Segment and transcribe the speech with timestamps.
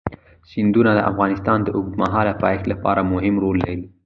[0.51, 3.85] سیندونه د افغانستان د اوږدمهاله پایښت لپاره مهم رول لري.